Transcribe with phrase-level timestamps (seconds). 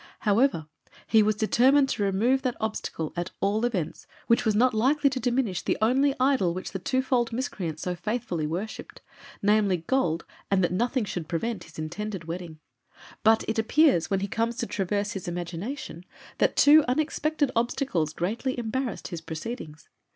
[0.21, 0.65] However,
[1.05, 5.19] he was determined to remove that obstacle, at all events, which was not likely to
[5.19, 9.03] diminish the only idol which the twofold miscreant so faithfully worshipped
[9.43, 12.57] namely, gold and that nothing should prevent his intended wedding,
[13.23, 16.03] but it appears, when he comes to traverse his imagination,
[16.39, 19.87] that two unexpected obstacles greatly embarrassed his proceedings.